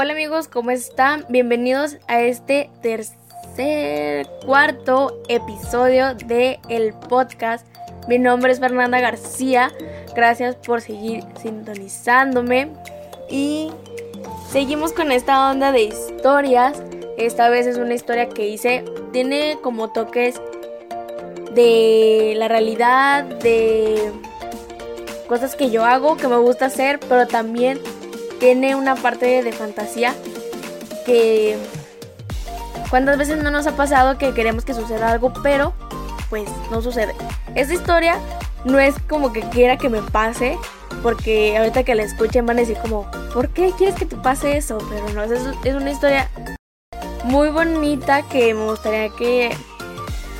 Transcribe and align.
Hola 0.00 0.12
amigos, 0.12 0.46
¿cómo 0.46 0.70
están? 0.70 1.26
Bienvenidos 1.28 1.96
a 2.06 2.20
este 2.20 2.70
tercer, 2.82 4.28
cuarto 4.46 5.20
episodio 5.28 6.14
de 6.14 6.60
el 6.68 6.94
podcast. 6.94 7.66
Mi 8.06 8.16
nombre 8.16 8.52
es 8.52 8.60
Fernanda 8.60 9.00
García. 9.00 9.72
Gracias 10.14 10.54
por 10.54 10.82
seguir 10.82 11.24
sintonizándome. 11.42 12.68
Y 13.28 13.72
seguimos 14.52 14.92
con 14.92 15.10
esta 15.10 15.50
onda 15.50 15.72
de 15.72 15.82
historias. 15.82 16.80
Esta 17.16 17.48
vez 17.48 17.66
es 17.66 17.76
una 17.76 17.94
historia 17.94 18.28
que 18.28 18.46
hice. 18.46 18.84
Tiene 19.12 19.58
como 19.62 19.90
toques 19.90 20.40
de 21.56 22.34
la 22.36 22.46
realidad, 22.46 23.24
de 23.24 24.12
cosas 25.26 25.56
que 25.56 25.70
yo 25.70 25.84
hago, 25.84 26.16
que 26.16 26.28
me 26.28 26.38
gusta 26.38 26.66
hacer, 26.66 27.00
pero 27.00 27.26
también 27.26 27.80
tiene 28.38 28.74
una 28.74 28.94
parte 28.96 29.42
de 29.42 29.52
fantasía 29.52 30.14
que 31.04 31.56
cuántas 32.90 33.18
veces 33.18 33.42
no 33.42 33.50
nos 33.50 33.66
ha 33.66 33.76
pasado 33.76 34.18
que 34.18 34.34
queremos 34.34 34.64
que 34.64 34.74
suceda 34.74 35.10
algo, 35.10 35.32
pero 35.42 35.72
pues 36.30 36.48
no 36.70 36.82
sucede. 36.82 37.14
Esta 37.54 37.74
historia 37.74 38.18
no 38.64 38.78
es 38.78 38.94
como 39.08 39.32
que 39.32 39.40
quiera 39.40 39.76
que 39.76 39.88
me 39.88 40.02
pase, 40.02 40.58
porque 41.02 41.56
ahorita 41.56 41.84
que 41.84 41.94
la 41.94 42.02
escuchen 42.02 42.46
van 42.46 42.58
a 42.58 42.60
decir 42.60 42.76
como, 42.78 43.10
¿por 43.32 43.48
qué 43.50 43.72
quieres 43.76 43.96
que 43.96 44.06
te 44.06 44.16
pase 44.16 44.56
eso? 44.56 44.78
Pero 44.90 45.08
no, 45.10 45.22
es, 45.22 45.42
es 45.64 45.74
una 45.74 45.90
historia 45.90 46.28
muy 47.24 47.50
bonita 47.50 48.22
que 48.22 48.54
me 48.54 48.64
gustaría 48.64 49.08
que, 49.10 49.50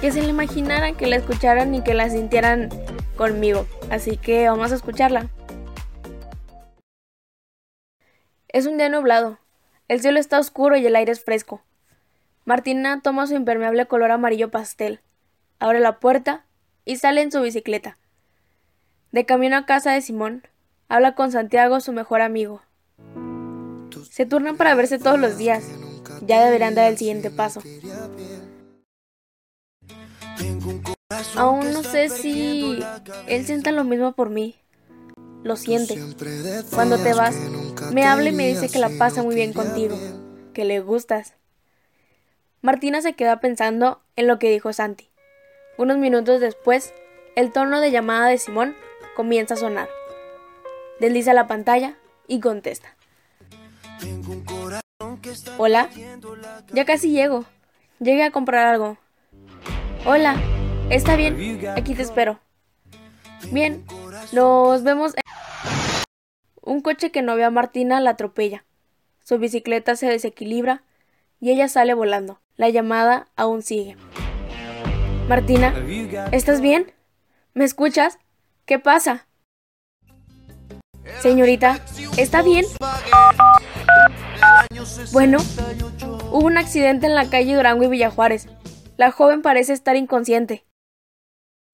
que 0.00 0.12
se 0.12 0.22
la 0.22 0.28
imaginaran, 0.28 0.94
que 0.94 1.06
la 1.06 1.16
escucharan 1.16 1.74
y 1.74 1.82
que 1.82 1.94
la 1.94 2.10
sintieran 2.10 2.70
conmigo. 3.16 3.66
Así 3.90 4.16
que 4.16 4.48
vamos 4.48 4.72
a 4.72 4.76
escucharla. 4.76 5.28
Es 8.48 8.66
un 8.66 8.78
día 8.78 8.88
nublado. 8.88 9.38
El 9.88 10.00
cielo 10.00 10.18
está 10.18 10.38
oscuro 10.38 10.76
y 10.76 10.86
el 10.86 10.96
aire 10.96 11.12
es 11.12 11.22
fresco. 11.22 11.62
Martina 12.44 13.00
toma 13.02 13.26
su 13.26 13.34
impermeable 13.34 13.86
color 13.86 14.12
amarillo 14.12 14.50
pastel, 14.50 15.00
abre 15.58 15.80
la 15.80 15.98
puerta 15.98 16.46
y 16.84 16.96
sale 16.96 17.22
en 17.22 17.32
su 17.32 17.40
bicicleta. 17.40 17.98
De 19.10 19.26
camino 19.26 19.56
a 19.56 19.66
casa 19.66 19.92
de 19.92 20.00
Simón, 20.00 20.46
habla 20.88 21.14
con 21.14 21.32
Santiago, 21.32 21.80
su 21.80 21.92
mejor 21.92 22.20
amigo. 22.20 22.62
Se 24.10 24.26
turnan 24.26 24.56
para 24.56 24.74
verse 24.74 24.98
todos 24.98 25.18
los 25.18 25.38
días. 25.38 25.64
Ya 26.22 26.44
deberían 26.44 26.74
dar 26.74 26.90
el 26.90 26.98
siguiente 26.98 27.30
paso. 27.30 27.62
Aún 31.36 31.72
no 31.72 31.82
sé 31.82 32.08
si 32.08 32.78
él 33.26 33.44
sienta 33.44 33.72
lo 33.72 33.84
mismo 33.84 34.12
por 34.12 34.30
mí. 34.30 34.56
Lo 35.42 35.56
siente. 35.56 35.96
Cuando 36.74 36.98
te 36.98 37.14
vas, 37.14 37.36
me 37.92 38.04
habla 38.04 38.30
y 38.30 38.32
me 38.32 38.46
dice 38.46 38.68
que 38.68 38.78
la 38.78 38.90
pasa 38.98 39.22
muy 39.22 39.34
bien 39.34 39.52
contigo, 39.52 39.96
que 40.52 40.64
le 40.64 40.80
gustas. 40.80 41.34
Martina 42.62 43.02
se 43.02 43.14
queda 43.14 43.40
pensando 43.40 44.00
en 44.16 44.26
lo 44.26 44.38
que 44.38 44.50
dijo 44.50 44.72
Santi. 44.72 45.08
Unos 45.78 45.98
minutos 45.98 46.40
después, 46.40 46.92
el 47.36 47.52
tono 47.52 47.80
de 47.80 47.90
llamada 47.90 48.28
de 48.28 48.38
Simón 48.38 48.74
comienza 49.14 49.54
a 49.54 49.58
sonar. 49.58 49.88
Desliza 51.00 51.34
la 51.34 51.46
pantalla 51.46 51.96
y 52.26 52.40
contesta. 52.40 52.96
Hola, 55.58 55.90
ya 56.72 56.84
casi 56.84 57.10
llego. 57.10 57.44
Llegué 57.98 58.24
a 58.24 58.30
comprar 58.30 58.66
algo. 58.66 58.96
Hola, 60.04 60.36
está 60.90 61.16
bien, 61.16 61.66
aquí 61.76 61.94
te 61.94 62.02
espero. 62.02 62.40
Bien, 63.50 63.84
nos 64.32 64.82
vemos. 64.82 65.14
En... 65.14 65.25
Un 66.66 66.80
coche 66.80 67.12
que 67.12 67.22
no 67.22 67.36
ve 67.36 67.44
a 67.44 67.50
Martina 67.50 68.00
la 68.00 68.10
atropella. 68.10 68.64
Su 69.20 69.38
bicicleta 69.38 69.94
se 69.94 70.08
desequilibra 70.08 70.82
y 71.38 71.52
ella 71.52 71.68
sale 71.68 71.94
volando. 71.94 72.40
La 72.56 72.68
llamada 72.68 73.28
aún 73.36 73.62
sigue. 73.62 73.96
Martina, 75.28 75.72
¿estás 76.32 76.60
bien? 76.60 76.92
¿Me 77.54 77.64
escuchas? 77.64 78.18
¿Qué 78.64 78.80
pasa? 78.80 79.28
Señorita, 81.20 81.78
¿está 82.18 82.42
bien? 82.42 82.64
Bueno, 85.12 85.38
hubo 86.32 86.46
un 86.46 86.58
accidente 86.58 87.06
en 87.06 87.14
la 87.14 87.30
calle 87.30 87.54
Durango 87.54 87.84
y 87.84 87.88
Villajuárez. 87.88 88.48
La 88.96 89.12
joven 89.12 89.40
parece 89.40 89.72
estar 89.72 89.94
inconsciente. 89.94 90.64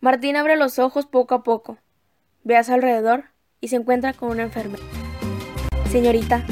Martina 0.00 0.40
abre 0.40 0.58
los 0.58 0.78
ojos 0.78 1.06
poco 1.06 1.36
a 1.36 1.42
poco. 1.42 1.78
Ve 2.42 2.58
a 2.58 2.64
su 2.64 2.74
alrededor 2.74 3.33
y 3.64 3.68
se 3.68 3.76
encuentra 3.76 4.12
con 4.12 4.28
una 4.28 4.42
enfermera. 4.42 4.84
Señorita, 5.90 6.44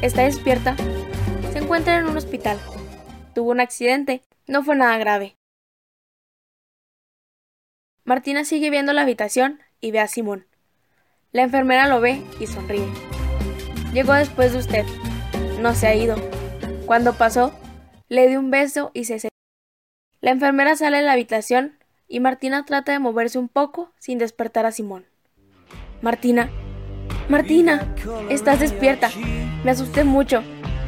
¿está 0.00 0.22
despierta? 0.22 0.74
Se 1.52 1.58
encuentra 1.58 1.98
en 1.98 2.06
un 2.06 2.16
hospital. 2.16 2.58
Tuvo 3.34 3.50
un 3.50 3.60
accidente. 3.60 4.22
No 4.46 4.64
fue 4.64 4.74
nada 4.74 4.96
grave. 4.96 5.36
Martina 8.04 8.46
sigue 8.46 8.70
viendo 8.70 8.94
la 8.94 9.02
habitación 9.02 9.60
y 9.82 9.90
ve 9.90 10.00
a 10.00 10.08
Simón. 10.08 10.46
La 11.32 11.42
enfermera 11.42 11.86
lo 11.86 12.00
ve 12.00 12.22
y 12.40 12.46
sonríe. 12.46 12.88
Llegó 13.92 14.14
después 14.14 14.54
de 14.54 14.60
usted. 14.60 14.84
No 15.60 15.74
se 15.74 15.86
ha 15.86 15.94
ido. 15.94 16.16
Cuando 16.86 17.12
pasó, 17.12 17.52
le 18.08 18.26
dio 18.26 18.40
un 18.40 18.50
beso 18.50 18.90
y 18.94 19.04
se 19.04 19.28
La 20.22 20.30
enfermera 20.30 20.76
sale 20.76 20.96
de 20.96 21.02
la 21.02 21.12
habitación 21.12 21.78
y 22.08 22.20
Martina 22.20 22.64
trata 22.64 22.92
de 22.92 23.00
moverse 23.00 23.38
un 23.38 23.50
poco 23.50 23.92
sin 23.98 24.16
despertar 24.16 24.64
a 24.64 24.72
Simón. 24.72 25.04
Martina. 26.04 26.50
Martina, 27.30 27.94
estás 28.28 28.60
despierta. 28.60 29.08
Me 29.64 29.70
asusté 29.70 30.04
mucho. 30.04 30.42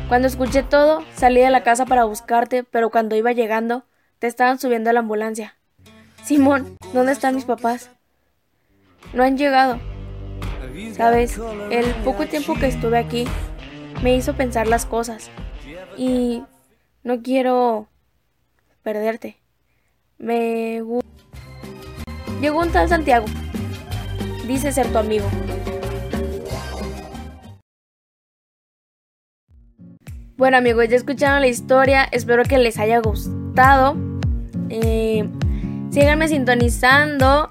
Cuando 0.08 0.28
escuché 0.28 0.62
todo, 0.62 1.02
salí 1.14 1.40
de 1.40 1.48
la 1.48 1.62
casa 1.62 1.86
para 1.86 2.04
buscarte, 2.04 2.64
pero 2.64 2.90
cuando 2.90 3.16
iba 3.16 3.32
llegando, 3.32 3.86
te 4.18 4.26
estaban 4.26 4.58
subiendo 4.58 4.90
a 4.90 4.92
la 4.92 5.00
ambulancia. 5.00 5.56
Simón, 6.22 6.76
¿dónde 6.92 7.12
están 7.12 7.34
mis 7.34 7.46
papás? 7.46 7.90
No 9.14 9.22
han 9.22 9.38
llegado. 9.38 9.80
Sabes, 10.92 11.40
el 11.70 11.86
poco 12.04 12.26
tiempo 12.26 12.52
que 12.52 12.66
estuve 12.66 12.98
aquí 12.98 13.24
me 14.02 14.14
hizo 14.14 14.34
pensar 14.34 14.66
las 14.66 14.84
cosas. 14.84 15.30
Y 15.96 16.42
no 17.04 17.22
quiero 17.22 17.88
perderte. 18.82 19.38
Me 20.18 20.82
Llegó 22.42 22.60
un 22.60 22.70
tal 22.70 22.90
Santiago 22.90 23.24
dice 24.46 24.72
ser 24.72 24.86
tu 24.88 24.98
amigo. 24.98 25.26
Bueno 30.36 30.58
amigos, 30.58 30.88
ya 30.88 30.96
escucharon 30.96 31.40
la 31.40 31.48
historia, 31.48 32.06
espero 32.12 32.44
que 32.44 32.58
les 32.58 32.78
haya 32.78 32.98
gustado. 32.98 33.96
Eh, 34.68 35.26
síganme 35.90 36.28
sintonizando, 36.28 37.48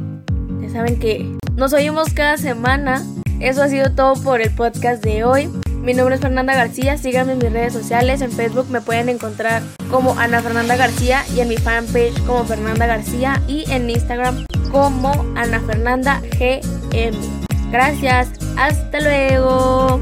ya 0.62 0.70
saben 0.70 1.00
que 1.00 1.36
nos 1.56 1.74
oímos 1.74 2.14
cada 2.14 2.38
semana. 2.38 3.04
Eso 3.40 3.64
ha 3.64 3.68
sido 3.68 3.92
todo 3.92 4.14
por 4.22 4.42
el 4.42 4.54
podcast 4.54 5.04
de 5.04 5.24
hoy. 5.24 5.50
Mi 5.82 5.94
nombre 5.94 6.16
es 6.16 6.22
Fernanda 6.22 6.56
García, 6.56 6.98
síganme 6.98 7.34
en 7.34 7.40
mis 7.40 7.52
redes 7.52 7.74
sociales, 7.74 8.22
en 8.22 8.32
Facebook 8.32 8.68
me 8.70 8.82
pueden 8.82 9.10
encontrar 9.10 9.62
como 9.92 10.18
Ana 10.20 10.42
Fernanda 10.42 10.76
García 10.76 11.24
y 11.36 11.42
en 11.42 11.50
mi 11.50 11.58
fanpage 11.58 12.20
como 12.26 12.44
Fernanda 12.46 12.86
García 12.86 13.42
y 13.48 13.70
en 13.72 13.90
Instagram 13.90 14.46
como 14.76 15.14
Ana 15.38 15.62
Fernanda 15.62 16.22
GM. 16.38 17.16
Gracias, 17.72 18.28
hasta 18.58 19.00
luego. 19.00 20.02